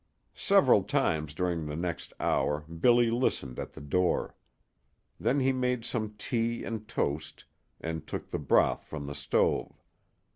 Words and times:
Several 0.33 0.81
times 0.81 1.31
during 1.35 1.67
the 1.67 1.75
next 1.75 2.11
hour 2.19 2.61
Billy 2.61 3.11
listened 3.11 3.59
at 3.59 3.73
the 3.73 3.81
door. 3.81 4.33
Then 5.19 5.39
he 5.41 5.51
made 5.51 5.85
some 5.85 6.15
tea 6.17 6.63
and 6.63 6.87
toast 6.87 7.45
and 7.79 8.07
took 8.07 8.29
the 8.29 8.39
broth 8.39 8.83
from 8.83 9.05
the 9.05 9.13
stove. 9.13 9.79